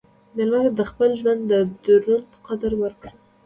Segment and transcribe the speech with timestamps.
[0.35, 1.41] مېلمه ته د خپل ژوند
[1.85, 3.11] دروند قدر ورکړه.